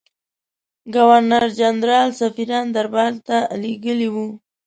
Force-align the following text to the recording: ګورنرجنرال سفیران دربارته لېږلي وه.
ګورنرجنرال 0.93 2.09
سفیران 2.21 2.65
دربارته 2.75 3.37
لېږلي 3.61 4.09
وه. 4.13 4.25